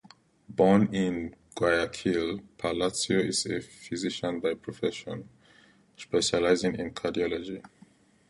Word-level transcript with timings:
Born 0.49 0.91
in 0.95 1.35
Guayaquil, 1.55 2.39
Palacio 2.57 3.19
is 3.19 3.45
a 3.45 3.61
physician 3.61 4.39
by 4.39 4.55
profession, 4.55 5.29
specializing 5.95 6.73
in 6.73 6.89
cardiology. 6.91 7.63